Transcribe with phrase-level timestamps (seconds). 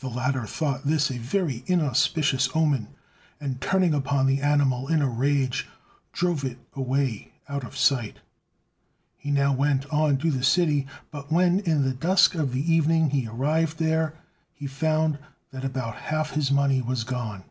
[0.00, 2.88] The latter thought this a very inauspicious omen,
[3.40, 5.68] and turning upon the animal in a rage,
[6.12, 8.16] drove it away out of sight.
[9.16, 13.10] He now went on to the city; but when, in the dusk of the evening,
[13.10, 14.14] he arrived there,
[14.52, 15.20] he found
[15.52, 17.44] that about half his money was gone.